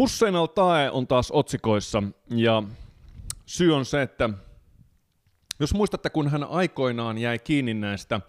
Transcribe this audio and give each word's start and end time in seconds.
Hussein 0.00 0.36
al-Tae 0.36 0.90
on 0.90 1.06
taas 1.06 1.30
otsikoissa 1.30 2.02
ja 2.30 2.62
syy 3.46 3.74
on 3.74 3.84
se, 3.84 4.02
että 4.02 4.30
jos 5.58 5.74
muistatte, 5.74 6.10
kun 6.10 6.28
hän 6.28 6.44
aikoinaan 6.44 7.18
jäi 7.18 7.38
kiinni 7.38 7.74
näistä 7.74 8.20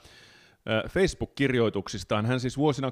Facebook-kirjoituksistaan, 0.89 2.25
hän 2.25 2.39
siis 2.39 2.57
vuosina 2.57 2.91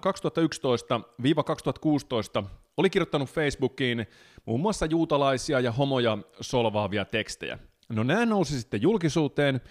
2011-2016 2.41 2.45
oli 2.77 2.89
kirjoittanut 2.89 3.29
Facebookiin 3.29 4.07
muun 4.45 4.59
muassa 4.59 4.85
juutalaisia 4.85 5.59
ja 5.59 5.71
homoja 5.71 6.17
solvaavia 6.41 7.05
tekstejä. 7.05 7.59
No 7.89 8.03
nämä 8.03 8.25
nousi 8.25 8.59
sitten 8.59 8.81
julkisuuteen 8.81 9.61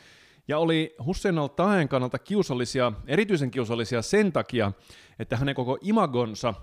ja 0.48 0.59
oli 0.59 0.95
Hussein 1.06 1.38
al-Tahen 1.38 1.88
kannalta 1.88 2.18
kiusallisia, 2.18 2.93
erityisen 3.06 3.50
kiusallisia 3.50 4.02
sen 4.02 4.32
takia, 4.32 4.72
että 5.18 5.36
hänen 5.36 5.54
koko 5.54 5.79
imagonsa 5.80 6.54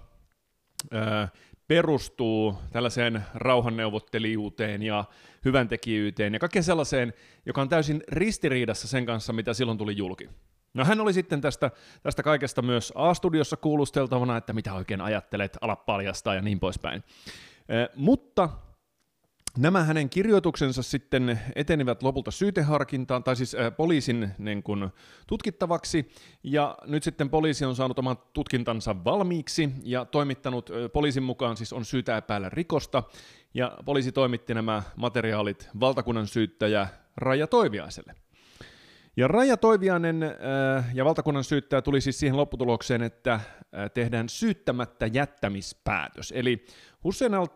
perustuu 1.67 2.57
tällaiseen 2.71 3.23
rauhanneuvottelijuuteen 3.33 4.81
ja 4.81 5.05
hyväntekijyyteen 5.45 6.33
ja 6.33 6.39
kaikkeen 6.39 6.63
sellaiseen, 6.63 7.13
joka 7.45 7.61
on 7.61 7.69
täysin 7.69 8.03
ristiriidassa 8.07 8.87
sen 8.87 9.05
kanssa, 9.05 9.33
mitä 9.33 9.53
silloin 9.53 9.77
tuli 9.77 9.97
julki. 9.97 10.29
No 10.73 10.85
hän 10.85 11.01
oli 11.01 11.13
sitten 11.13 11.41
tästä, 11.41 11.71
tästä 12.03 12.23
kaikesta 12.23 12.61
myös 12.61 12.93
A-studiossa 12.95 13.57
kuulusteltavana, 13.57 14.37
että 14.37 14.53
mitä 14.53 14.73
oikein 14.73 15.01
ajattelet, 15.01 15.57
ala 15.61 15.75
paljastaa 15.75 16.35
ja 16.35 16.41
niin 16.41 16.59
poispäin. 16.59 17.03
Eh, 17.69 17.89
mutta 17.95 18.49
Nämä 19.57 19.83
hänen 19.83 20.09
kirjoituksensa 20.09 20.83
sitten 20.83 21.39
etenivät 21.55 22.03
lopulta 22.03 22.31
syyteharkintaan, 22.31 23.23
tai 23.23 23.35
siis 23.35 23.55
äh, 23.55 23.75
poliisin 23.77 24.31
niin 24.37 24.63
kun, 24.63 24.91
tutkittavaksi, 25.27 26.09
ja 26.43 26.77
nyt 26.85 27.03
sitten 27.03 27.29
poliisi 27.29 27.65
on 27.65 27.75
saanut 27.75 27.99
oman 27.99 28.17
tutkintansa 28.33 29.03
valmiiksi, 29.03 29.69
ja 29.83 30.05
toimittanut, 30.05 30.69
äh, 30.69 30.75
poliisin 30.93 31.23
mukaan 31.23 31.57
siis 31.57 31.73
on 31.73 31.85
syytä 31.85 32.17
epäillä 32.17 32.49
rikosta, 32.49 33.03
ja 33.53 33.77
poliisi 33.85 34.11
toimitti 34.11 34.53
nämä 34.53 34.83
materiaalit 34.95 35.69
valtakunnan 35.79 36.27
syyttäjä 36.27 36.87
Raija 37.17 37.47
Toiviaiselle. 37.47 38.24
Ja 39.17 39.27
Raija 39.27 39.57
Toiviainen 39.57 40.23
äh, 40.23 40.85
ja 40.93 41.05
valtakunnan 41.05 41.43
syyttäjä 41.43 41.81
tuli 41.81 42.01
siis 42.01 42.19
siihen 42.19 42.37
lopputulokseen, 42.37 43.01
että 43.01 43.33
äh, 43.33 43.41
tehdään 43.93 44.29
syyttämättä 44.29 45.07
jättämispäätös. 45.07 46.33
Eli 46.35 46.65
Hussein 47.03 47.33
al 47.33 47.47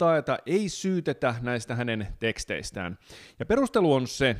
ei 0.45 0.69
syytetä 0.69 1.35
näistä 1.41 1.75
hänen 1.75 2.07
teksteistään. 2.19 2.97
Ja 3.39 3.45
perustelu 3.45 3.93
on 3.93 4.07
se, 4.07 4.29
äh, 4.29 4.35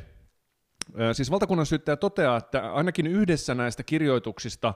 siis 1.12 1.30
valtakunnan 1.30 1.66
syyttäjä 1.66 1.96
toteaa, 1.96 2.36
että 2.36 2.72
ainakin 2.72 3.06
yhdessä 3.06 3.54
näistä 3.54 3.82
kirjoituksista 3.82 4.74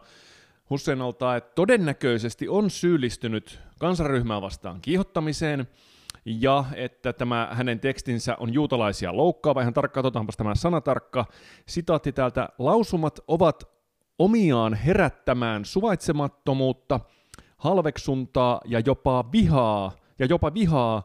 Hussein 0.70 1.02
al 1.02 1.12
todennäköisesti 1.54 2.48
on 2.48 2.70
syyllistynyt 2.70 3.60
kansanryhmää 3.78 4.40
vastaan 4.40 4.80
kiihottamiseen– 4.80 5.66
ja 6.24 6.64
että 6.74 7.12
tämä 7.12 7.48
hänen 7.52 7.80
tekstinsä 7.80 8.36
on 8.38 8.54
juutalaisia 8.54 9.16
loukkaava. 9.16 9.60
Ihan 9.60 9.74
tarkkaan, 9.74 10.06
otetaanpa 10.06 10.32
tämä 10.36 10.54
sanatarkka. 10.54 11.26
Sitaatti 11.66 12.12
täältä. 12.12 12.48
Lausumat 12.58 13.20
ovat 13.28 13.64
omiaan 14.18 14.74
herättämään 14.74 15.64
suvaitsemattomuutta, 15.64 17.00
halveksuntaa 17.56 18.60
ja 18.64 18.80
jopa 18.86 19.32
vihaa, 19.32 19.92
ja 20.18 20.26
jopa 20.26 20.54
vihaa 20.54 21.02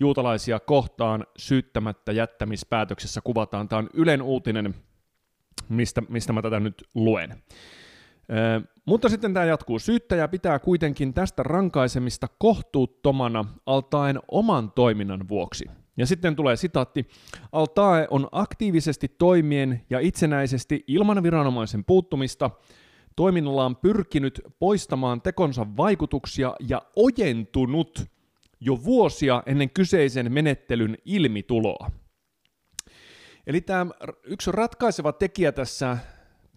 juutalaisia 0.00 0.60
kohtaan 0.60 1.26
syyttämättä 1.36 2.12
jättämispäätöksessä 2.12 3.20
kuvataan. 3.20 3.68
Tämä 3.68 3.78
on 3.78 3.90
Ylen 3.94 4.22
uutinen, 4.22 4.74
mistä, 5.68 6.02
mistä 6.08 6.32
mä 6.32 6.42
tätä 6.42 6.60
nyt 6.60 6.84
luen. 6.94 7.42
Mutta 8.88 9.08
sitten 9.08 9.34
tämä 9.34 9.46
jatkuu. 9.46 9.78
Syyttäjä 9.78 10.28
pitää 10.28 10.58
kuitenkin 10.58 11.14
tästä 11.14 11.42
rankaisemista 11.42 12.28
kohtuuttomana 12.38 13.44
altaen 13.66 14.20
oman 14.30 14.72
toiminnan 14.72 15.28
vuoksi. 15.28 15.64
Ja 15.96 16.06
sitten 16.06 16.36
tulee 16.36 16.56
sitaatti. 16.56 17.08
Altae 17.52 18.06
on 18.10 18.28
aktiivisesti 18.32 19.08
toimien 19.08 19.82
ja 19.90 20.00
itsenäisesti 20.00 20.84
ilman 20.86 21.22
viranomaisen 21.22 21.84
puuttumista 21.84 22.50
toiminnallaan 23.16 23.76
pyrkinyt 23.76 24.40
poistamaan 24.58 25.22
tekonsa 25.22 25.66
vaikutuksia 25.76 26.54
ja 26.68 26.82
ojentunut 26.96 28.04
jo 28.60 28.84
vuosia 28.84 29.42
ennen 29.46 29.70
kyseisen 29.70 30.32
menettelyn 30.32 30.98
ilmituloa. 31.04 31.90
Eli 33.46 33.60
tämä 33.60 33.86
yksi 34.24 34.52
ratkaiseva 34.52 35.12
tekijä 35.12 35.52
tässä 35.52 35.98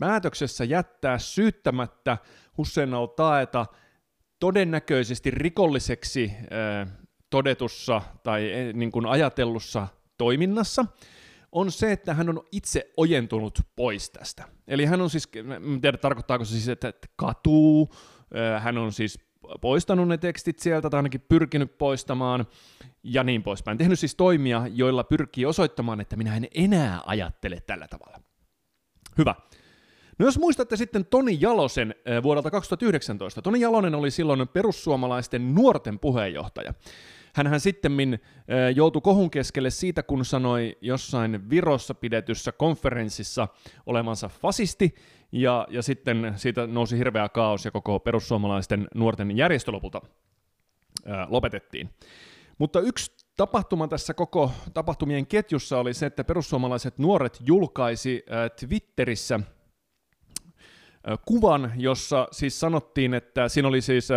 päätöksessä 0.02 0.64
jättää 0.64 1.18
syyttämättä 1.18 2.18
Hussein 2.58 2.94
al-Taeta 2.94 3.66
todennäköisesti 4.40 5.32
rikolliseksi 5.32 6.32
äh, 6.32 6.88
todetussa 7.30 8.02
tai 8.24 8.52
niin 8.74 8.92
kuin 8.92 9.06
ajatellussa 9.06 9.88
toiminnassa, 10.18 10.86
on 11.52 11.72
se, 11.72 11.92
että 11.92 12.14
hän 12.14 12.30
on 12.30 12.44
itse 12.52 12.92
ojentunut 12.98 13.60
pois 13.76 14.10
tästä. 14.10 14.44
Eli 14.68 14.86
hän 14.86 15.02
on 15.02 15.10
siis, 15.10 15.30
en 15.74 15.82
tiedä 15.82 15.98
tarkoittaako 15.98 16.46
se 16.46 16.52
siis, 16.52 16.70
että 16.70 16.94
katuu, 17.16 17.90
äh, 18.38 18.64
hän 18.64 18.78
on 18.78 18.94
siis 18.94 19.20
poistanut 19.62 20.08
ne 20.08 20.18
tekstit 20.18 20.60
sieltä 20.60 20.90
tai 20.90 20.98
ainakin 20.98 21.26
pyrkinyt 21.30 21.78
poistamaan 21.78 22.48
ja 23.04 23.24
niin 23.24 23.44
poispäin. 23.44 23.78
Tehnyt 23.78 24.00
siis 24.00 24.16
toimia, 24.16 24.68
joilla 24.74 25.04
pyrkii 25.04 25.46
osoittamaan, 25.46 26.02
että 26.02 26.16
minä 26.16 26.38
en 26.38 26.48
enää 26.56 27.02
ajattele 27.06 27.62
tällä 27.68 27.88
tavalla. 27.88 28.22
Hyvä. 29.18 29.36
No 30.22 30.28
jos 30.28 30.40
muistatte 30.40 30.78
sitten 30.78 31.06
Toni 31.06 31.38
Jalosen 31.40 31.96
äh, 32.10 32.24
vuodelta 32.24 32.52
2019, 32.52 33.42
Toni 33.42 33.60
Jalonen 33.60 33.96
oli 33.96 34.12
silloin 34.12 34.48
perussuomalaisten 34.48 35.56
nuorten 35.56 36.00
puheenjohtaja. 36.00 36.74
Hänhän 37.34 37.60
sitten 37.60 37.94
äh, 38.14 38.20
joutui 38.76 39.02
kohun 39.02 39.32
keskelle 39.32 39.70
siitä, 39.70 40.04
kun 40.04 40.26
sanoi 40.26 40.78
jossain 40.82 41.50
Virossa 41.50 41.94
pidetyssä 41.94 42.52
konferenssissa 42.52 43.48
olevansa 43.86 44.28
fasisti, 44.28 44.96
ja, 45.32 45.68
ja 45.70 45.82
sitten 45.82 46.34
siitä 46.36 46.68
nousi 46.68 46.98
hirveä 46.98 47.30
kaos 47.30 47.66
ja 47.66 47.72
koko 47.72 48.00
perussuomalaisten 48.00 48.88
nuorten 48.96 49.38
järjestö 49.38 49.72
lopulta 49.72 50.02
ää, 51.06 51.22
äh, 51.22 51.28
lopetettiin. 51.32 51.90
Mutta 52.58 52.80
yksi 52.80 53.12
tapahtuma 53.38 53.88
tässä 53.88 54.14
koko 54.14 54.52
tapahtumien 54.74 55.28
ketjussa 55.28 55.80
oli 55.80 55.94
se, 55.94 56.06
että 56.06 56.24
perussuomalaiset 56.24 57.00
nuoret 57.00 57.38
julkaisi 57.46 58.24
ää, 58.30 58.50
Twitterissä– 58.50 59.40
kuvan, 61.26 61.72
jossa 61.76 62.28
siis 62.32 62.60
sanottiin, 62.60 63.14
että 63.14 63.50
siinä 63.50 63.68
oli 63.68 63.82
siis 63.82 64.10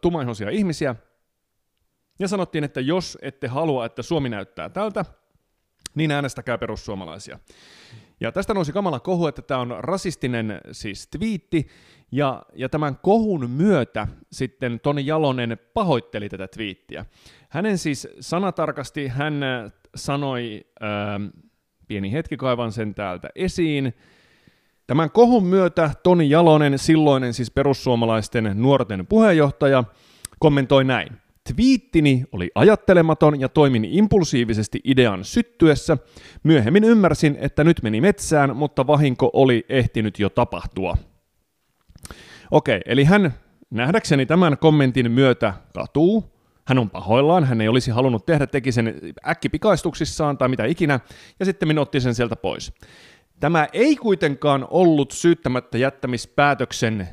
tumaihoisia 0.00 0.50
ihmisiä, 0.50 0.94
ja 2.18 2.28
sanottiin, 2.28 2.64
että 2.64 2.80
jos 2.80 3.18
ette 3.22 3.46
halua, 3.46 3.86
että 3.86 4.02
Suomi 4.02 4.28
näyttää 4.28 4.68
tältä, 4.68 5.04
niin 5.94 6.10
äänestäkää 6.10 6.58
perussuomalaisia. 6.58 7.38
Ja 8.20 8.32
tästä 8.32 8.54
nousi 8.54 8.72
kamala 8.72 9.00
kohu, 9.00 9.26
että 9.26 9.42
tämä 9.42 9.60
on 9.60 9.76
rasistinen 9.78 10.60
siis 10.72 11.08
twiitti, 11.08 11.68
ja, 12.12 12.42
ja 12.54 12.68
tämän 12.68 12.96
kohun 12.96 13.50
myötä 13.50 14.08
sitten 14.32 14.80
Toni 14.80 15.06
Jalonen 15.06 15.58
pahoitteli 15.74 16.28
tätä 16.28 16.48
twiittiä. 16.48 17.06
Hänen 17.48 17.78
siis 17.78 18.08
sanatarkasti 18.20 19.08
hän 19.08 19.40
sanoi, 19.94 20.66
ää, 20.80 21.20
pieni 21.88 22.12
hetki 22.12 22.36
kaivan 22.36 22.72
sen 22.72 22.94
täältä 22.94 23.28
esiin, 23.34 23.94
Tämän 24.86 25.10
kohun 25.10 25.46
myötä 25.46 25.90
Toni 26.02 26.30
Jalonen, 26.30 26.78
silloinen 26.78 27.34
siis 27.34 27.50
perussuomalaisten 27.50 28.52
nuorten 28.54 29.06
puheenjohtaja, 29.06 29.84
kommentoi 30.38 30.84
näin. 30.84 31.08
Twiittini 31.54 32.24
oli 32.32 32.50
ajattelematon 32.54 33.40
ja 33.40 33.48
toimin 33.48 33.84
impulsiivisesti 33.84 34.80
idean 34.84 35.24
syttyessä. 35.24 35.98
Myöhemmin 36.42 36.84
ymmärsin, 36.84 37.36
että 37.40 37.64
nyt 37.64 37.82
meni 37.82 38.00
metsään, 38.00 38.56
mutta 38.56 38.86
vahinko 38.86 39.30
oli 39.32 39.66
ehtinyt 39.68 40.18
jo 40.18 40.28
tapahtua. 40.28 40.96
Okei, 42.50 42.80
eli 42.86 43.04
hän 43.04 43.34
nähdäkseni 43.70 44.26
tämän 44.26 44.58
kommentin 44.58 45.10
myötä 45.10 45.54
katuu. 45.74 46.34
Hän 46.64 46.78
on 46.78 46.90
pahoillaan, 46.90 47.44
hän 47.44 47.60
ei 47.60 47.68
olisi 47.68 47.90
halunnut 47.90 48.26
tehdä, 48.26 48.46
teki 48.46 48.72
sen 48.72 49.00
äkkipikaistuksissaan 49.28 50.38
tai 50.38 50.48
mitä 50.48 50.64
ikinä, 50.64 51.00
ja 51.38 51.44
sitten 51.44 51.68
minä 51.68 51.80
otti 51.80 52.00
sen 52.00 52.14
sieltä 52.14 52.36
pois. 52.36 52.72
Tämä 53.40 53.68
ei 53.72 53.96
kuitenkaan 53.96 54.66
ollut 54.70 55.10
syyttämättä 55.10 55.78
jättämispäätöksen, 55.78 57.00
äh, 57.00 57.08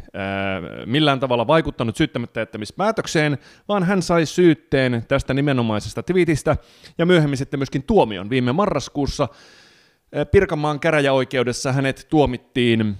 millään 0.85 1.19
tavalla 1.19 1.47
vaikuttanut 1.47 1.95
syyttämättä 1.95 2.39
jättämispäätökseen, 2.39 3.37
vaan 3.67 3.83
hän 3.83 4.01
sai 4.01 4.25
syytteen 4.25 5.05
tästä 5.07 5.33
nimenomaisesta 5.33 6.03
twiitistä 6.03 6.57
ja 6.97 7.05
myöhemmin 7.05 7.37
sitten 7.37 7.59
myöskin 7.59 7.83
tuomion. 7.83 8.29
Viime 8.29 8.51
marraskuussa 8.51 9.23
äh, 9.23 10.25
Pirkanmaan 10.31 10.79
käräjäoikeudessa 10.79 11.71
hänet 11.71 12.07
tuomittiin 12.09 12.97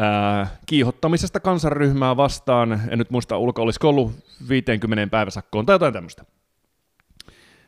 äh, 0.00 0.52
kiihottamisesta 0.66 1.40
kansanryhmää 1.40 2.16
vastaan, 2.16 2.80
en 2.88 2.98
nyt 2.98 3.10
muista 3.10 3.38
ulko, 3.38 3.62
olisiko 3.62 3.88
ollut 3.88 4.12
50 4.48 5.10
päiväsakkoon 5.10 5.66
tai 5.66 5.74
jotain 5.74 5.94
tämmöistä. 5.94 6.24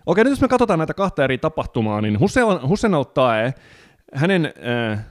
Okei, 0.06 0.24
nyt 0.24 0.30
jos 0.30 0.40
me 0.40 0.48
katsotaan 0.48 0.78
näitä 0.78 0.94
kahta 0.94 1.24
eri 1.24 1.38
tapahtumaa, 1.38 2.00
niin 2.00 2.20
Hussein 2.68 2.94
al-Tae 2.94 3.54
hänen 4.14 4.52
äh, 4.92 5.04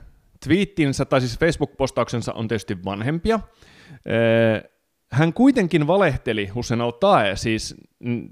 twiittinsä, 0.45 1.05
tai 1.05 1.21
siis 1.21 1.39
Facebook-postauksensa 1.39 2.33
on 2.33 2.47
tietysti 2.47 2.85
vanhempia. 2.85 3.35
Äh, 3.35 4.71
hän 5.11 5.33
kuitenkin 5.33 5.87
valehteli 5.87 6.47
Hussein 6.47 6.81
al 6.81 6.91
siis 7.35 7.75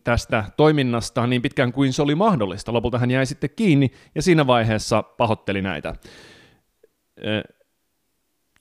tästä 0.03 0.43
toiminnasta 0.57 1.27
niin 1.27 1.41
pitkään 1.41 1.73
kuin 1.73 1.93
se 1.93 2.01
oli 2.01 2.15
mahdollista. 2.15 2.73
Lopulta 2.73 2.99
hän 2.99 3.11
jäi 3.11 3.25
sitten 3.25 3.49
kiinni 3.55 3.91
ja 4.15 4.21
siinä 4.21 4.47
vaiheessa 4.47 5.03
pahoitteli 5.03 5.61
näitä. 5.61 5.95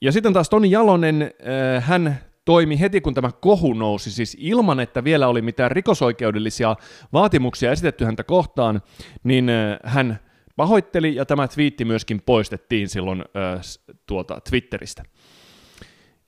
Ja 0.01 0.11
sitten 0.11 0.33
taas 0.33 0.49
Toni 0.49 0.71
Jalonen, 0.71 1.31
hän 1.79 2.19
toimi 2.45 2.79
heti, 2.79 3.01
kun 3.01 3.13
tämä 3.13 3.31
kohu 3.41 3.73
nousi, 3.73 4.11
siis 4.11 4.37
ilman, 4.39 4.79
että 4.79 5.03
vielä 5.03 5.27
oli 5.27 5.41
mitään 5.41 5.71
rikosoikeudellisia 5.71 6.75
vaatimuksia 7.13 7.71
esitetty 7.71 8.05
häntä 8.05 8.23
kohtaan, 8.23 8.81
niin 9.23 9.51
hän 9.83 10.19
pahoitteli 10.55 11.15
ja 11.15 11.25
tämä 11.25 11.47
twiitti 11.47 11.85
myöskin 11.85 12.21
poistettiin 12.25 12.89
silloin 12.89 13.21
äh, 13.21 13.61
tuolta 14.05 14.41
Twitteristä. 14.49 15.03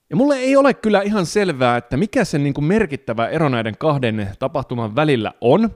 Ja 0.09 0.15
mulle 0.15 0.35
ei 0.35 0.55
ole 0.55 0.73
kyllä 0.73 1.01
ihan 1.01 1.25
selvää, 1.25 1.77
että 1.77 1.97
mikä 1.97 2.25
se 2.25 2.37
niin 2.37 2.53
kuin 2.53 2.65
merkittävä 2.65 3.27
ero 3.27 3.49
näiden 3.49 3.77
kahden 3.77 4.29
tapahtuman 4.39 4.95
välillä 4.95 5.33
on. 5.41 5.69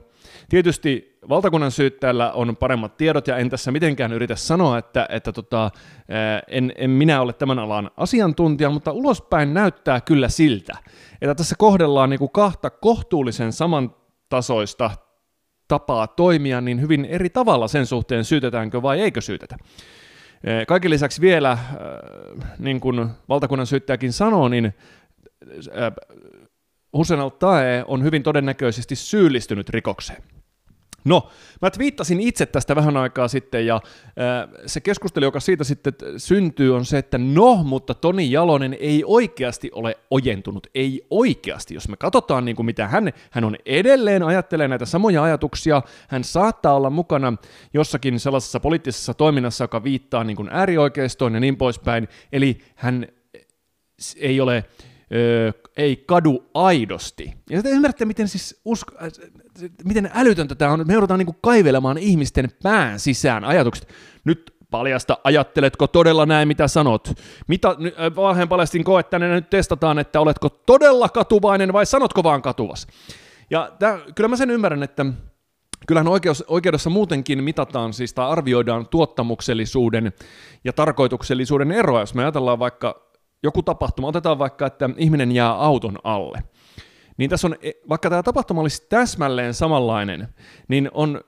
Tietysti 0.48 1.18
valtakunnan 1.28 1.70
syyttäjällä 1.70 2.32
on 2.32 2.56
paremmat 2.56 2.96
tiedot, 2.96 3.26
ja 3.26 3.36
en 3.36 3.50
tässä 3.50 3.70
mitenkään 3.70 4.12
yritä 4.12 4.36
sanoa, 4.36 4.78
että, 4.78 5.06
että 5.10 5.32
tota, 5.32 5.70
en, 6.48 6.72
en 6.76 6.90
minä 6.90 7.20
ole 7.20 7.32
tämän 7.32 7.58
alan 7.58 7.90
asiantuntija, 7.96 8.70
mutta 8.70 8.92
ulospäin 8.92 9.54
näyttää 9.54 10.00
kyllä 10.00 10.28
siltä, 10.28 10.76
että 11.20 11.34
tässä 11.34 11.54
kohdellaan 11.58 12.10
niin 12.10 12.18
kuin 12.18 12.30
kahta 12.30 12.70
kohtuullisen 12.70 13.52
samantasoista 13.52 14.90
tapaa 15.70 16.06
toimia 16.06 16.60
niin 16.60 16.80
hyvin 16.80 17.04
eri 17.04 17.30
tavalla 17.30 17.68
sen 17.68 17.86
suhteen, 17.86 18.24
syytetäänkö 18.24 18.82
vai 18.82 19.00
eikö 19.00 19.20
syytetä. 19.20 19.56
Kaiken 20.68 20.90
lisäksi 20.90 21.20
vielä, 21.20 21.58
niin 22.58 22.80
kuin 22.80 23.08
valtakunnan 23.28 23.66
syyttäjäkin 23.66 24.12
sanoo, 24.12 24.48
niin 24.48 24.74
Hussein 26.92 27.20
al-Tae 27.20 27.84
on 27.86 28.02
hyvin 28.02 28.22
todennäköisesti 28.22 28.96
syyllistynyt 28.96 29.68
rikokseen. 29.68 30.22
No, 31.04 31.28
mä 31.62 31.70
twiittasin 31.70 32.20
itse 32.20 32.46
tästä 32.46 32.76
vähän 32.76 32.96
aikaa 32.96 33.28
sitten, 33.28 33.66
ja 33.66 33.80
se 34.66 34.80
keskustelu, 34.80 35.24
joka 35.24 35.40
siitä 35.40 35.64
sitten 35.64 35.94
syntyy, 36.16 36.76
on 36.76 36.84
se, 36.84 36.98
että 36.98 37.18
no, 37.18 37.56
mutta 37.64 37.94
Toni 37.94 38.32
Jalonen 38.32 38.76
ei 38.80 39.02
oikeasti 39.06 39.70
ole 39.74 39.98
ojentunut, 40.10 40.66
ei 40.74 41.06
oikeasti. 41.10 41.74
Jos 41.74 41.88
me 41.88 41.96
katsotaan, 41.96 42.44
niin 42.44 42.56
kuin 42.56 42.66
mitä 42.66 42.88
hän, 42.88 43.12
hän 43.30 43.44
on 43.44 43.56
edelleen 43.66 44.22
ajattelee 44.22 44.68
näitä 44.68 44.86
samoja 44.86 45.22
ajatuksia, 45.22 45.82
hän 46.08 46.24
saattaa 46.24 46.74
olla 46.74 46.90
mukana 46.90 47.32
jossakin 47.74 48.20
sellaisessa 48.20 48.60
poliittisessa 48.60 49.14
toiminnassa, 49.14 49.64
joka 49.64 49.84
viittaa 49.84 50.24
niin 50.24 50.36
kuin 50.36 50.48
äärioikeistoon 50.52 51.34
ja 51.34 51.40
niin 51.40 51.56
poispäin, 51.56 52.08
eli 52.32 52.58
hän 52.74 53.06
ei 54.16 54.40
ole 54.40 54.64
öö, 55.14 55.52
ei 55.76 55.96
kadu 55.96 56.50
aidosti. 56.54 57.34
Ja 57.50 57.62
te 57.62 57.70
ymmärrätte, 57.70 58.04
miten, 58.04 58.28
siis 58.28 58.60
usko, 58.64 58.94
äh, 59.02 59.08
miten 59.84 60.10
älytöntä 60.14 60.54
tämä 60.54 60.72
on, 60.72 60.86
me 60.86 60.92
joudutaan 60.92 61.18
niinku 61.18 61.36
kaivelemaan 61.42 61.98
ihmisten 61.98 62.48
pään 62.62 63.00
sisään 63.00 63.44
ajatukset. 63.44 63.88
Nyt 64.24 64.54
paljasta, 64.70 65.18
ajatteletko 65.24 65.86
todella 65.86 66.26
näin, 66.26 66.48
mitä 66.48 66.68
sanot? 66.68 67.08
Mitä, 67.48 67.68
äh, 67.68 67.76
valheen 68.16 68.48
paljastin 68.48 68.84
koe, 68.84 69.00
että 69.00 69.18
nyt 69.18 69.50
testataan, 69.50 69.98
että 69.98 70.20
oletko 70.20 70.48
todella 70.48 71.08
katuvainen 71.08 71.72
vai 71.72 71.86
sanotko 71.86 72.22
vaan 72.22 72.42
katuvas. 72.42 72.86
Ja 73.50 73.72
tää, 73.78 73.98
kyllä 74.14 74.28
mä 74.28 74.36
sen 74.36 74.50
ymmärrän, 74.50 74.82
että 74.82 75.06
Kyllähän 75.86 76.08
oikeus, 76.08 76.44
oikeudessa 76.48 76.90
muutenkin 76.90 77.44
mitataan 77.44 77.92
siis 77.92 78.14
tai 78.14 78.30
arvioidaan 78.30 78.86
tuottamuksellisuuden 78.86 80.12
ja 80.64 80.72
tarkoituksellisuuden 80.72 81.72
eroa. 81.72 82.00
Jos 82.00 82.14
me 82.14 82.22
ajatellaan 82.22 82.58
vaikka 82.58 83.09
joku 83.42 83.62
tapahtuma, 83.62 84.08
otetaan 84.08 84.38
vaikka, 84.38 84.66
että 84.66 84.90
ihminen 84.96 85.32
jää 85.32 85.52
auton 85.52 85.98
alle, 86.04 86.42
niin 87.16 87.30
tässä 87.30 87.46
on, 87.46 87.56
e, 87.62 87.70
vaikka 87.88 88.10
tämä 88.10 88.22
tapahtuma 88.22 88.60
olisi 88.60 88.86
täsmälleen 88.88 89.54
samanlainen, 89.54 90.28
niin 90.68 90.90
on 90.94 91.20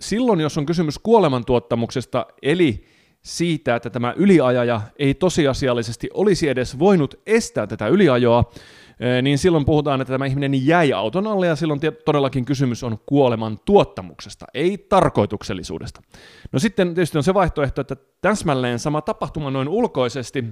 silloin, 0.00 0.40
jos 0.40 0.58
on 0.58 0.66
kysymys 0.66 0.98
kuolemantuottamuksesta, 0.98 2.26
eli 2.42 2.84
siitä, 3.22 3.76
että 3.76 3.90
tämä 3.90 4.14
yliajaja 4.16 4.80
ei 4.98 5.14
tosiasiallisesti 5.14 6.08
olisi 6.14 6.48
edes 6.48 6.78
voinut 6.78 7.14
estää 7.26 7.66
tätä 7.66 7.88
yliajoa, 7.88 8.52
e, 9.00 9.22
niin 9.22 9.38
silloin 9.38 9.64
puhutaan, 9.64 10.00
että 10.00 10.14
tämä 10.14 10.26
ihminen 10.26 10.66
jäi 10.66 10.92
auton 10.92 11.26
alle, 11.26 11.46
ja 11.46 11.56
silloin 11.56 11.80
todellakin 12.04 12.44
kysymys 12.44 12.84
on 12.84 12.98
kuoleman 13.06 13.58
tuottamuksesta, 13.64 14.46
ei 14.54 14.78
tarkoituksellisuudesta. 14.78 16.02
No 16.52 16.58
sitten 16.58 16.94
tietysti 16.94 17.18
on 17.18 17.24
se 17.24 17.34
vaihtoehto, 17.34 17.80
että 17.80 17.96
täsmälleen 18.20 18.78
sama 18.78 19.02
tapahtuma 19.02 19.50
noin 19.50 19.68
ulkoisesti 19.68 20.44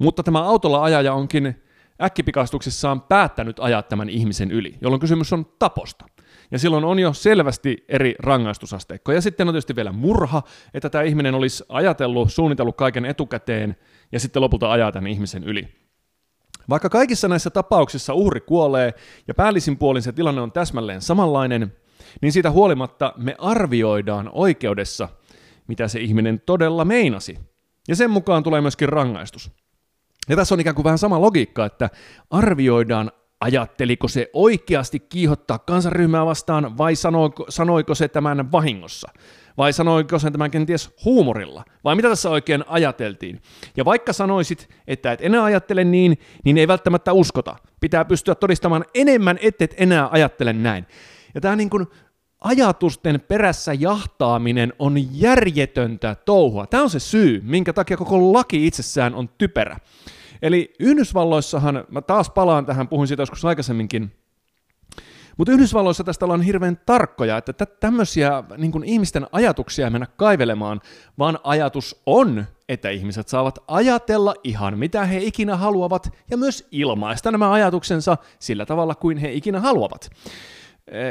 mutta 0.00 0.22
tämä 0.22 0.42
autolla 0.42 0.82
ajaja 0.82 1.14
onkin 1.14 1.62
äkkipikastuksissaan 2.02 3.00
päättänyt 3.02 3.56
ajaa 3.60 3.82
tämän 3.82 4.08
ihmisen 4.08 4.50
yli, 4.50 4.78
jolloin 4.80 5.00
kysymys 5.00 5.32
on 5.32 5.46
taposta. 5.58 6.04
Ja 6.50 6.58
silloin 6.58 6.84
on 6.84 6.98
jo 6.98 7.12
selvästi 7.12 7.84
eri 7.88 8.14
rangaistusasteikko. 8.18 9.12
Ja 9.12 9.20
sitten 9.20 9.48
on 9.48 9.54
tietysti 9.54 9.76
vielä 9.76 9.92
murha, 9.92 10.42
että 10.74 10.90
tämä 10.90 11.04
ihminen 11.04 11.34
olisi 11.34 11.64
ajatellut, 11.68 12.32
suunnitellut 12.32 12.76
kaiken 12.76 13.04
etukäteen 13.04 13.76
ja 14.12 14.20
sitten 14.20 14.42
lopulta 14.42 14.72
ajaa 14.72 14.92
tämän 14.92 15.10
ihmisen 15.10 15.44
yli. 15.44 15.68
Vaikka 16.68 16.88
kaikissa 16.88 17.28
näissä 17.28 17.50
tapauksissa 17.50 18.14
uhri 18.14 18.40
kuolee 18.40 18.94
ja 19.28 19.34
päällisin 19.34 19.78
puolin 19.78 20.02
se 20.02 20.12
tilanne 20.12 20.40
on 20.40 20.52
täsmälleen 20.52 21.00
samanlainen, 21.00 21.72
niin 22.22 22.32
siitä 22.32 22.50
huolimatta 22.50 23.12
me 23.16 23.34
arvioidaan 23.38 24.30
oikeudessa, 24.32 25.08
mitä 25.68 25.88
se 25.88 26.00
ihminen 26.00 26.42
todella 26.46 26.84
meinasi. 26.84 27.38
Ja 27.88 27.96
sen 27.96 28.10
mukaan 28.10 28.42
tulee 28.42 28.60
myöskin 28.60 28.88
rangaistus. 28.88 29.50
Ja 30.30 30.36
tässä 30.36 30.54
on 30.54 30.60
ikään 30.60 30.74
kuin 30.74 30.84
vähän 30.84 30.98
sama 30.98 31.20
logiikka, 31.20 31.64
että 31.64 31.90
arvioidaan, 32.30 33.10
ajatteliko 33.40 34.08
se 34.08 34.30
oikeasti 34.32 35.00
kiihottaa 35.00 35.58
kansanryhmää 35.58 36.26
vastaan 36.26 36.78
vai 36.78 36.96
sanoiko, 36.96 37.46
sanoiko 37.48 37.94
se 37.94 38.08
tämän 38.08 38.52
vahingossa? 38.52 39.08
Vai 39.56 39.72
sanoiko 39.72 40.18
se 40.18 40.30
tämän 40.30 40.50
kenties 40.50 40.90
huumorilla? 41.04 41.64
Vai 41.84 41.96
mitä 41.96 42.08
tässä 42.08 42.30
oikein 42.30 42.64
ajateltiin? 42.66 43.42
Ja 43.76 43.84
vaikka 43.84 44.12
sanoisit, 44.12 44.68
että 44.86 45.12
et 45.12 45.20
enää 45.22 45.44
ajattele 45.44 45.84
niin, 45.84 46.18
niin 46.44 46.58
ei 46.58 46.68
välttämättä 46.68 47.12
uskota. 47.12 47.56
Pitää 47.80 48.04
pystyä 48.04 48.34
todistamaan 48.34 48.84
enemmän, 48.94 49.38
et 49.42 49.74
enää 49.76 50.08
ajattele 50.12 50.52
näin. 50.52 50.86
Ja 51.34 51.40
tämä 51.40 51.56
niin 51.56 51.70
kuin 51.70 51.86
ajatusten 52.40 53.20
perässä 53.20 53.72
jahtaaminen 53.72 54.72
on 54.78 55.20
järjetöntä 55.20 56.16
touhua. 56.24 56.66
Tämä 56.66 56.82
on 56.82 56.90
se 56.90 56.98
syy, 57.00 57.40
minkä 57.44 57.72
takia 57.72 57.96
koko 57.96 58.32
laki 58.32 58.66
itsessään 58.66 59.14
on 59.14 59.28
typerä. 59.38 59.76
Eli 60.42 60.74
Yhdysvalloissahan, 60.78 61.84
mä 61.90 62.00
taas 62.00 62.30
palaan 62.30 62.66
tähän, 62.66 62.88
puhuin 62.88 63.08
siitä 63.08 63.22
joskus 63.22 63.44
aikaisemminkin, 63.44 64.12
mutta 65.36 65.52
Yhdysvalloissa 65.52 66.04
tästä 66.04 66.24
ollaan 66.24 66.42
hirveän 66.42 66.80
tarkkoja, 66.86 67.36
että 67.36 67.52
tä- 67.52 67.66
tämmöisiä 67.66 68.44
niin 68.56 68.84
ihmisten 68.84 69.26
ajatuksia 69.32 69.86
ei 69.86 69.90
mennä 69.90 70.06
kaivelemaan, 70.16 70.80
vaan 71.18 71.38
ajatus 71.44 72.02
on, 72.06 72.44
että 72.68 72.90
ihmiset 72.90 73.28
saavat 73.28 73.58
ajatella 73.68 74.34
ihan 74.44 74.78
mitä 74.78 75.04
he 75.04 75.18
ikinä 75.18 75.56
haluavat 75.56 76.12
ja 76.30 76.36
myös 76.36 76.68
ilmaista 76.70 77.30
nämä 77.30 77.52
ajatuksensa 77.52 78.16
sillä 78.38 78.66
tavalla 78.66 78.94
kuin 78.94 79.18
he 79.18 79.32
ikinä 79.32 79.60
haluavat. 79.60 80.10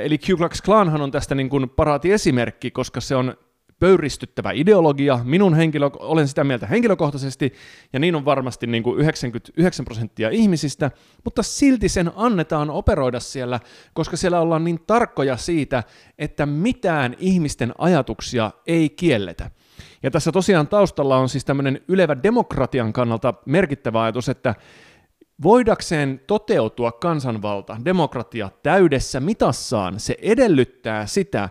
Eli 0.04 0.18
Ku 0.18 0.38
Klux 0.38 0.62
Klanhan 0.62 1.02
on 1.02 1.12
tästä 1.12 1.36
niin 1.36 1.70
paraati 1.76 2.12
esimerkki, 2.12 2.72
koska 2.72 3.02
se 3.02 3.16
on 3.16 3.34
pöyristyttävä 3.80 4.52
ideologia. 4.52 5.20
Minun 5.24 5.54
henkilö, 5.54 5.90
olen 6.00 6.28
sitä 6.28 6.44
mieltä 6.44 6.68
henkilökohtaisesti, 6.68 7.54
ja 7.94 8.00
niin 8.00 8.16
on 8.16 8.26
varmasti 8.26 8.68
niin 8.68 8.84
kuin 8.84 9.00
99 9.00 9.86
prosenttia 9.86 10.30
ihmisistä, 10.30 10.92
mutta 11.24 11.44
silti 11.44 11.90
sen 11.90 12.12
annetaan 12.16 12.70
operoida 12.70 13.20
siellä, 13.20 13.60
koska 13.94 14.18
siellä 14.18 14.40
ollaan 14.40 14.64
niin 14.64 14.80
tarkkoja 14.88 15.38
siitä, 15.38 15.84
että 16.18 16.46
mitään 16.46 17.16
ihmisten 17.20 17.74
ajatuksia 17.78 18.52
ei 18.68 18.90
kielletä. 18.90 19.52
Ja 20.04 20.12
tässä 20.12 20.32
tosiaan 20.32 20.68
taustalla 20.68 21.18
on 21.18 21.30
siis 21.30 21.46
tämmöinen 21.46 21.82
ylevä 21.88 22.24
demokratian 22.24 22.94
kannalta 22.94 23.34
merkittävä 23.46 24.04
ajatus, 24.04 24.30
että 24.30 24.56
Voidakseen 25.44 26.22
toteutua 26.28 26.92
kansanvalta, 26.92 27.78
demokratia 27.86 28.50
täydessä 28.64 29.20
mitassaan, 29.20 30.00
se 30.00 30.16
edellyttää 30.22 31.06
sitä, 31.06 31.50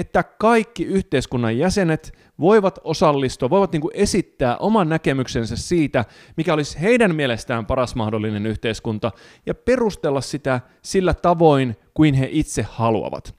että 0.00 0.22
kaikki 0.22 0.84
yhteiskunnan 0.84 1.58
jäsenet 1.58 2.12
voivat 2.40 2.78
osallistua, 2.84 3.50
voivat 3.50 3.72
niin 3.72 3.80
kuin 3.80 3.92
esittää 3.94 4.56
oman 4.56 4.88
näkemyksensä 4.88 5.56
siitä, 5.56 6.04
mikä 6.36 6.54
olisi 6.54 6.80
heidän 6.80 7.14
mielestään 7.14 7.66
paras 7.66 7.94
mahdollinen 7.94 8.46
yhteiskunta, 8.46 9.12
ja 9.46 9.54
perustella 9.54 10.20
sitä 10.20 10.60
sillä 10.82 11.14
tavoin, 11.14 11.76
kuin 11.94 12.14
he 12.14 12.28
itse 12.30 12.66
haluavat. 12.70 13.34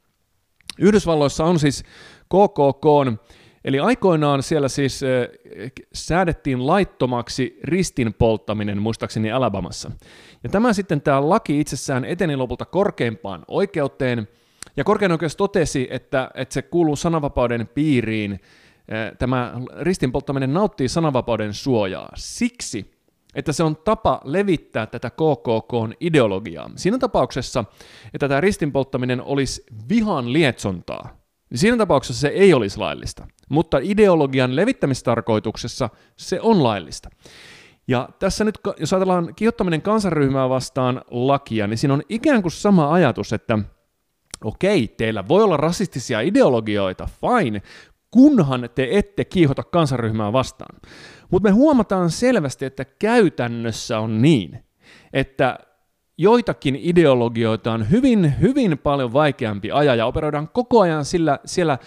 Yhdysvalloissa 0.80 1.44
on 1.46 1.60
siis 1.60 1.84
KKK, 2.26 2.86
eli 3.66 3.80
aikoinaan 3.80 4.44
siellä 4.44 4.70
siis 4.70 5.02
äh, 5.04 5.10
säädettiin 5.94 6.68
laittomaksi 6.68 7.60
ristin 7.64 8.14
polttaminen, 8.14 8.82
muistaakseni 8.82 9.32
Alabamassa. 9.32 9.92
Ja 10.44 10.50
tämä 10.50 10.74
sitten 10.74 11.02
tämä 11.02 11.30
laki 11.30 11.60
itsessään 11.60 12.06
eteni 12.06 12.36
lopulta 12.36 12.66
korkeimpaan 12.66 13.46
oikeuteen, 13.48 14.28
ja 14.78 14.84
korkein 14.84 15.12
oikeus 15.12 15.36
totesi, 15.36 15.88
että, 15.92 16.32
että 16.34 16.54
se 16.54 16.62
kuuluu 16.62 16.96
sananvapauden 16.96 17.68
piiriin. 17.68 18.40
Tämä 19.20 19.54
ristin 19.80 20.12
polttaminen 20.12 20.54
nauttii 20.54 20.88
sananvapauden 20.88 21.54
suojaa. 21.54 22.10
Siksi, 22.16 22.92
että 23.36 23.54
se 23.54 23.64
on 23.64 23.78
tapa 23.78 24.22
levittää 24.24 24.86
tätä 24.86 25.10
KKKn 25.10 25.94
ideologiaa. 26.00 26.70
Siinä 26.76 26.98
tapauksessa, 26.98 27.66
että 28.14 28.28
tämä 28.28 28.42
ristinpolttaminen 28.42 29.22
olisi 29.22 29.64
vihan 29.90 30.34
lietsontaa, 30.34 31.18
niin 31.50 31.58
siinä 31.58 31.78
tapauksessa 31.78 32.22
se 32.22 32.28
ei 32.28 32.54
olisi 32.54 32.78
laillista. 32.78 33.28
Mutta 33.50 33.80
ideologian 33.82 34.56
levittämistarkoituksessa 34.56 35.90
se 36.18 36.42
on 36.42 36.64
laillista. 36.64 37.10
Ja 37.88 38.10
tässä 38.20 38.44
nyt, 38.44 38.60
jos 38.78 38.94
ajatellaan 38.94 39.36
kiihottaminen 39.36 39.82
kansanryhmää 39.82 40.50
vastaan 40.50 41.02
lakia, 41.12 41.68
niin 41.68 41.78
siinä 41.78 41.94
on 41.94 42.04
ikään 42.10 42.42
kuin 42.42 42.52
sama 42.52 42.94
ajatus, 42.94 43.34
että 43.34 43.60
okei, 44.44 44.88
teillä 44.88 45.28
voi 45.28 45.44
olla 45.44 45.58
rasistisia 45.58 46.22
ideologioita, 46.22 47.10
fine, 47.22 47.62
kunhan 48.12 48.70
te 48.76 48.88
ette 48.92 49.26
kiihota 49.26 49.64
kansanryhmää 49.64 50.34
vastaan. 50.34 50.80
Mutta 51.32 51.50
me 51.50 51.54
huomataan 51.54 52.10
selvästi, 52.10 52.66
että 52.66 52.86
käytännössä 52.86 54.00
on 54.00 54.22
niin, 54.22 54.64
että 55.14 55.60
joitakin 56.18 56.76
ideologioita 56.82 57.72
on 57.72 57.92
hyvin, 57.92 58.34
hyvin 58.42 58.78
paljon 58.78 59.14
vaikeampi 59.14 59.72
ajaa 59.72 59.96
ja 59.96 60.06
operoidaan 60.06 60.50
koko 60.50 60.82
ajan 60.82 61.06
sillä, 61.06 61.40
siellä 61.46 61.78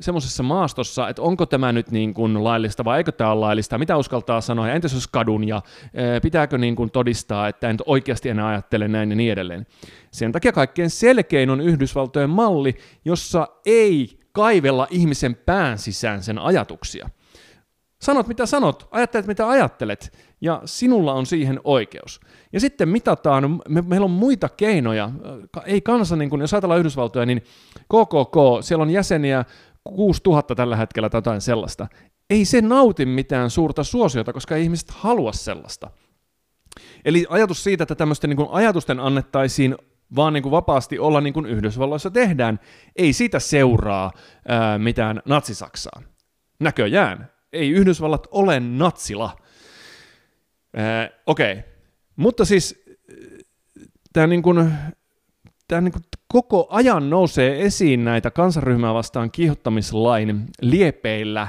semmoisessa 0.00 0.42
maastossa, 0.42 1.08
että 1.08 1.22
onko 1.22 1.46
tämä 1.46 1.72
nyt 1.72 1.90
niin 1.90 2.14
kuin 2.14 2.44
laillista 2.44 2.84
vai 2.84 2.98
eikö 2.98 3.12
tämä 3.12 3.32
ole 3.32 3.40
laillista, 3.40 3.78
mitä 3.78 3.96
uskaltaa 3.96 4.40
sanoa, 4.40 4.68
ja 4.68 4.74
entäs 4.74 4.94
jos 4.94 5.08
kadun, 5.08 5.48
ja 5.48 5.62
e, 5.94 6.20
pitääkö 6.20 6.58
niin 6.58 6.76
kuin 6.76 6.90
todistaa, 6.90 7.48
että 7.48 7.70
en 7.70 7.76
oikeasti 7.86 8.28
enää 8.28 8.48
ajattele 8.48 8.88
näin 8.88 9.10
ja 9.10 9.16
niin 9.16 9.32
edelleen. 9.32 9.66
Sen 10.10 10.32
takia 10.32 10.52
kaikkein 10.52 10.90
selkein 10.90 11.50
on 11.50 11.60
Yhdysvaltojen 11.60 12.30
malli, 12.30 12.76
jossa 13.04 13.48
ei 13.66 14.18
kaivella 14.32 14.86
ihmisen 14.90 15.36
pään 15.46 15.78
sisään 15.78 16.22
sen 16.22 16.38
ajatuksia. 16.38 17.10
Sanot 18.00 18.26
mitä 18.26 18.46
sanot, 18.46 18.88
ajattelet 18.90 19.26
mitä 19.26 19.48
ajattelet, 19.48 20.12
ja 20.40 20.62
sinulla 20.64 21.12
on 21.12 21.26
siihen 21.26 21.60
oikeus. 21.64 22.20
Ja 22.52 22.60
sitten 22.60 22.88
mitataan, 22.88 23.60
me, 23.68 23.82
meillä 23.82 24.04
on 24.04 24.10
muita 24.10 24.48
keinoja, 24.48 25.10
ei 25.64 25.80
kansa, 25.80 26.16
niin 26.16 26.30
kun, 26.30 26.40
jos 26.40 26.54
ajatellaan 26.54 26.80
Yhdysvaltoja, 26.80 27.26
niin 27.26 27.42
KKK, 27.74 28.36
siellä 28.60 28.82
on 28.82 28.90
jäseniä 28.90 29.44
6000 29.84 30.54
tällä 30.54 30.76
hetkellä 30.76 31.10
tai 31.10 31.18
jotain 31.18 31.40
sellaista. 31.40 31.86
Ei 32.30 32.44
se 32.44 32.60
nauti 32.60 33.06
mitään 33.06 33.50
suurta 33.50 33.84
suosiota, 33.84 34.32
koska 34.32 34.56
ei 34.56 34.62
ihmiset 34.62 34.90
halua 34.90 35.32
sellaista. 35.32 35.90
Eli 37.04 37.26
ajatus 37.28 37.64
siitä, 37.64 37.84
että 37.84 37.94
tämmöisten 37.94 38.30
niin 38.30 38.48
ajatusten 38.50 39.00
annettaisiin 39.00 39.76
vaan 40.16 40.32
niin 40.32 40.42
kuin 40.42 40.50
vapaasti 40.50 40.98
olla 40.98 41.20
niin 41.20 41.34
kuin 41.34 41.46
Yhdysvalloissa 41.46 42.10
tehdään, 42.10 42.60
ei 42.96 43.12
siitä 43.12 43.38
seuraa 43.38 44.12
ää, 44.48 44.78
mitään 44.78 45.22
natsisaksaa. 45.24 46.02
Näköjään. 46.60 47.30
Ei 47.52 47.70
Yhdysvallat 47.70 48.26
ole 48.30 48.60
natsila. 48.60 49.36
Okei. 51.26 51.52
Okay. 51.52 51.62
Mutta 52.16 52.44
siis 52.44 52.84
tämä 54.12 54.26
niin 54.26 54.42
kuin, 54.42 54.72
tämä 55.68 55.80
niin 55.80 55.92
kuin 55.92 56.02
koko 56.28 56.66
ajan 56.70 57.10
nousee 57.10 57.62
esiin 57.62 58.04
näitä 58.04 58.30
kansanryhmää 58.30 58.94
vastaan 58.94 59.30
kiihottamislain 59.30 60.44
liepeillä 60.60 61.48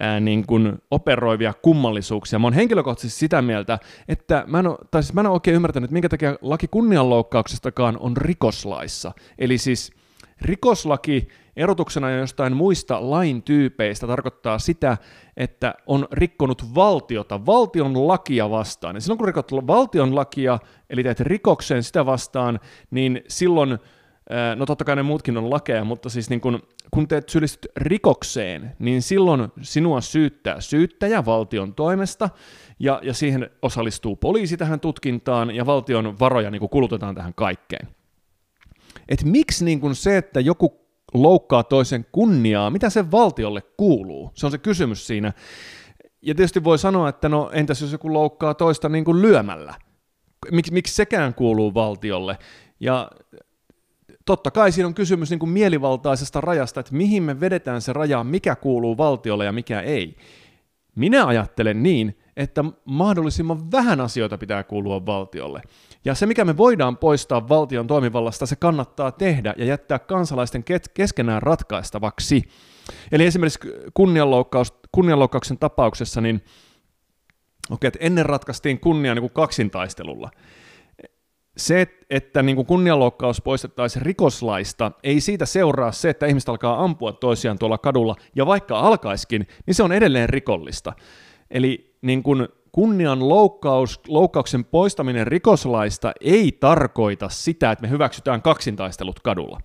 ää, 0.00 0.20
niin 0.20 0.46
kuin 0.46 0.78
operoivia 0.90 1.52
kummallisuuksia. 1.62 2.38
Mä 2.38 2.46
oon 2.46 2.52
henkilökohtaisesti 2.52 3.20
sitä 3.20 3.42
mieltä, 3.42 3.78
että 4.08 4.44
mä 4.46 4.58
en, 4.58 4.66
ole, 4.66 4.78
tai 4.90 5.02
siis 5.02 5.14
mä 5.14 5.20
en 5.20 5.26
ole 5.26 5.34
oikein 5.34 5.54
ymmärtänyt, 5.54 5.90
minkä 5.90 6.08
takia 6.08 6.36
laki 6.40 6.68
kunnianloukkauksestakaan 6.68 7.98
on 7.98 8.16
rikoslaissa. 8.16 9.12
Eli 9.38 9.58
siis 9.58 9.92
rikoslaki 10.40 11.28
erotuksena 11.56 12.10
jostain 12.10 12.56
muista 12.56 13.10
lain 13.10 13.42
tyypeistä 13.42 14.06
tarkoittaa 14.06 14.58
sitä, 14.58 14.96
että 15.36 15.74
on 15.86 16.08
rikkonut 16.12 16.74
valtiota, 16.74 17.46
valtion 17.46 18.08
lakia 18.08 18.50
vastaan. 18.50 18.96
Ja 18.96 19.00
silloin 19.00 19.18
kun 19.18 19.28
rikot 19.28 19.52
valtion 19.52 20.14
lakia, 20.14 20.58
eli 20.90 21.02
teet 21.02 21.20
rikoksen 21.20 21.82
sitä 21.82 22.06
vastaan, 22.06 22.60
niin 22.90 23.22
silloin 23.28 23.78
no 24.56 24.66
totta 24.66 24.84
kai 24.84 24.96
ne 24.96 25.02
muutkin 25.02 25.36
on 25.36 25.50
lakeja, 25.50 25.84
mutta 25.84 26.08
siis 26.08 26.30
niin 26.30 26.40
kun, 26.40 26.62
kun 26.90 27.08
teet 27.08 27.28
syyllistyt 27.28 27.72
rikokseen, 27.76 28.72
niin 28.78 29.02
silloin 29.02 29.48
sinua 29.62 30.00
syyttää 30.00 30.60
syyttäjä 30.60 31.24
valtion 31.24 31.74
toimesta, 31.74 32.30
ja, 32.78 33.00
ja 33.02 33.14
siihen 33.14 33.50
osallistuu 33.62 34.16
poliisi 34.16 34.56
tähän 34.56 34.80
tutkintaan, 34.80 35.54
ja 35.54 35.66
valtion 35.66 36.18
varoja 36.18 36.50
niin 36.50 36.68
kulutetaan 36.68 37.14
tähän 37.14 37.34
kaikkeen. 37.34 37.88
Et 39.08 39.24
miksi 39.24 39.64
niin 39.64 39.80
kun 39.80 39.94
se, 39.94 40.16
että 40.16 40.40
joku 40.40 40.80
loukkaa 41.14 41.62
toisen 41.62 42.06
kunniaa, 42.12 42.70
mitä 42.70 42.90
se 42.90 43.10
valtiolle 43.10 43.62
kuuluu? 43.76 44.30
Se 44.34 44.46
on 44.46 44.52
se 44.52 44.58
kysymys 44.58 45.06
siinä. 45.06 45.32
Ja 46.22 46.34
tietysti 46.34 46.64
voi 46.64 46.78
sanoa, 46.78 47.08
että 47.08 47.28
no 47.28 47.50
entäs 47.52 47.80
jos 47.80 47.92
joku 47.92 48.12
loukkaa 48.12 48.54
toista 48.54 48.88
niin 48.88 49.04
kuin 49.04 49.22
lyömällä? 49.22 49.74
Miksi, 50.50 50.72
miksi 50.72 50.94
sekään 50.94 51.34
kuuluu 51.34 51.74
valtiolle? 51.74 52.38
Ja 52.80 53.10
totta 54.24 54.50
kai 54.50 54.72
siinä 54.72 54.86
on 54.86 54.94
kysymys 54.94 55.30
niin 55.30 55.38
kuin 55.38 55.50
mielivaltaisesta 55.50 56.40
rajasta, 56.40 56.80
että 56.80 56.94
mihin 56.94 57.22
me 57.22 57.40
vedetään 57.40 57.82
se 57.82 57.92
raja, 57.92 58.24
mikä 58.24 58.56
kuuluu 58.56 58.96
valtiolle 58.96 59.44
ja 59.44 59.52
mikä 59.52 59.80
ei. 59.80 60.16
Minä 60.94 61.26
ajattelen 61.26 61.82
niin, 61.82 62.18
että 62.36 62.64
mahdollisimman 62.84 63.72
vähän 63.72 64.00
asioita 64.00 64.38
pitää 64.38 64.62
kuulua 64.62 65.06
valtiolle. 65.06 65.62
Ja 66.04 66.14
se, 66.14 66.26
mikä 66.26 66.44
me 66.44 66.56
voidaan 66.56 66.96
poistaa 66.96 67.48
valtion 67.48 67.86
toimivallasta, 67.86 68.46
se 68.46 68.56
kannattaa 68.56 69.12
tehdä 69.12 69.54
ja 69.58 69.64
jättää 69.64 69.98
kansalaisten 69.98 70.64
keskenään 70.94 71.42
ratkaistavaksi. 71.42 72.42
Eli 73.12 73.26
esimerkiksi 73.26 73.58
kunnianloukkaus, 73.94 74.74
kunnianloukkauksen 74.92 75.58
tapauksessa, 75.58 76.20
niin 76.20 76.44
okei, 77.70 77.88
että 77.88 77.98
ennen 78.02 78.26
ratkaistiin 78.26 78.80
kunnia 78.80 79.14
niin 79.14 79.22
kuin 79.22 79.32
kaksintaistelulla– 79.32 80.30
se, 81.56 81.88
että 82.10 82.42
niin 82.42 82.56
kuin 82.56 82.66
kunnianloukkaus 82.66 83.40
poistettaisiin 83.40 84.02
rikoslaista, 84.02 84.92
ei 85.02 85.20
siitä 85.20 85.46
seuraa 85.46 85.92
se, 85.92 86.10
että 86.10 86.26
ihmiset 86.26 86.48
alkaa 86.48 86.84
ampua 86.84 87.12
toisiaan 87.12 87.58
tuolla 87.58 87.78
kadulla, 87.78 88.16
ja 88.36 88.46
vaikka 88.46 88.78
alkaiskin, 88.78 89.46
niin 89.66 89.74
se 89.74 89.82
on 89.82 89.92
edelleen 89.92 90.28
rikollista. 90.28 90.92
Eli 91.50 91.93
niin 92.04 92.22
kuin 92.22 92.48
kunnian 92.72 93.28
loukkaus, 93.28 94.00
loukkauksen 94.08 94.64
poistaminen 94.64 95.26
rikoslaista 95.26 96.12
ei 96.20 96.52
tarkoita 96.60 97.28
sitä, 97.28 97.70
että 97.70 97.82
me 97.82 97.90
hyväksytään 97.90 98.42
kaksintaistelut 98.42 99.20
kadulla. 99.20 99.60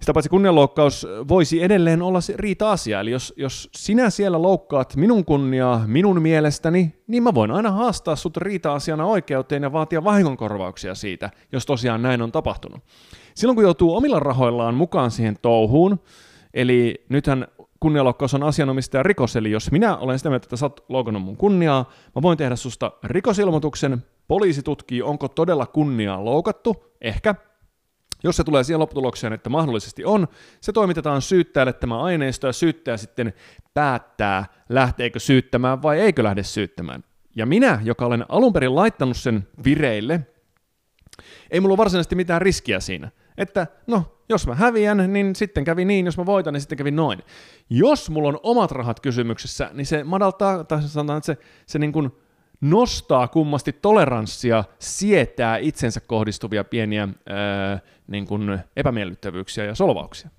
Sitä 0.00 0.12
paitsi 0.12 0.30
kunnianloukkaus 0.30 1.06
voisi 1.28 1.62
edelleen 1.62 2.02
olla 2.02 2.18
riita-asia, 2.34 3.00
eli 3.00 3.10
jos, 3.10 3.34
jos 3.36 3.68
sinä 3.76 4.10
siellä 4.10 4.42
loukkaat 4.42 4.96
minun 4.96 5.24
kunniaa 5.24 5.84
minun 5.86 6.22
mielestäni, 6.22 6.94
niin 7.06 7.22
mä 7.22 7.34
voin 7.34 7.50
aina 7.50 7.70
haastaa 7.70 8.16
sut 8.16 8.36
riita-asiana 8.36 9.06
oikeuteen 9.06 9.62
ja 9.62 9.72
vaatia 9.72 10.04
vahingonkorvauksia 10.04 10.94
siitä, 10.94 11.30
jos 11.52 11.66
tosiaan 11.66 12.02
näin 12.02 12.22
on 12.22 12.32
tapahtunut. 12.32 12.80
Silloin 13.34 13.54
kun 13.54 13.64
joutuu 13.64 13.96
omilla 13.96 14.20
rahoillaan 14.20 14.74
mukaan 14.74 15.10
siihen 15.10 15.38
touhuun, 15.42 16.00
eli 16.54 17.04
nythän 17.08 17.46
kunnianloukkaus 17.80 18.34
on 18.34 18.42
asianomistajan 18.42 19.06
rikos, 19.06 19.36
eli 19.36 19.50
jos 19.50 19.70
minä 19.70 19.96
olen 19.96 20.18
sitä 20.18 20.28
mieltä, 20.28 20.44
että 20.44 20.56
sä 20.56 20.64
oot 20.66 20.84
loukannut 20.88 21.22
mun 21.22 21.36
kunniaa, 21.36 21.90
mä 22.14 22.22
voin 22.22 22.38
tehdä 22.38 22.56
susta 22.56 22.92
rikosilmoituksen, 23.04 24.04
poliisi 24.28 24.62
tutkii, 24.62 25.02
onko 25.02 25.28
todella 25.28 25.66
kunniaa 25.66 26.24
loukattu, 26.24 26.84
ehkä, 27.00 27.34
jos 28.24 28.36
se 28.36 28.44
tulee 28.44 28.64
siihen 28.64 28.80
lopputulokseen, 28.80 29.32
että 29.32 29.50
mahdollisesti 29.50 30.04
on, 30.04 30.28
se 30.60 30.72
toimitetaan 30.72 31.22
syyttäjälle 31.22 31.72
tämä 31.72 32.02
aineisto 32.02 32.46
ja 32.46 32.52
syyttäjä 32.52 32.96
sitten 32.96 33.32
päättää, 33.74 34.44
lähteekö 34.68 35.18
syyttämään 35.18 35.82
vai 35.82 36.00
eikö 36.00 36.22
lähde 36.22 36.42
syyttämään. 36.42 37.04
Ja 37.36 37.46
minä, 37.46 37.80
joka 37.84 38.06
olen 38.06 38.24
alun 38.28 38.52
perin 38.52 38.74
laittanut 38.74 39.16
sen 39.16 39.48
vireille, 39.64 40.20
ei 41.50 41.60
mulla 41.60 41.72
ole 41.72 41.78
varsinaisesti 41.78 42.14
mitään 42.14 42.42
riskiä 42.42 42.80
siinä. 42.80 43.10
Että 43.40 43.66
no, 43.86 44.16
jos 44.28 44.46
mä 44.46 44.54
häviän, 44.54 45.12
niin 45.12 45.36
sitten 45.36 45.64
kävi 45.64 45.84
niin, 45.84 46.06
jos 46.06 46.18
mä 46.18 46.26
voitan, 46.26 46.52
niin 46.54 46.60
sitten 46.60 46.78
kävi 46.78 46.90
noin. 46.90 47.22
Jos 47.70 48.10
mulla 48.10 48.28
on 48.28 48.40
omat 48.42 48.70
rahat 48.70 49.00
kysymyksessä, 49.00 49.70
niin 49.72 49.86
se 49.86 50.04
madaltaa, 50.04 50.64
tai 50.64 50.82
sanotaan, 50.82 51.18
että 51.18 51.26
se, 51.26 51.38
se 51.66 51.78
niin 51.78 51.92
kuin 51.92 52.10
nostaa 52.60 53.28
kummasti 53.28 53.72
toleranssia 53.72 54.64
sietää 54.78 55.56
itsensä 55.56 56.00
kohdistuvia 56.00 56.64
pieniä 56.64 57.02
ää, 57.02 57.78
niin 58.06 58.26
kuin 58.26 58.58
epämiellyttävyyksiä 58.76 59.64
ja 59.64 59.74
solvauksia. 59.74 60.30